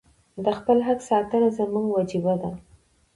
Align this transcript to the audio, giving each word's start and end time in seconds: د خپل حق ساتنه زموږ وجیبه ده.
د 0.43 0.45
خپل 0.59 0.77
حق 0.87 0.99
ساتنه 1.09 1.49
زموږ 1.57 1.85
وجیبه 1.89 2.33
ده. 2.41 2.51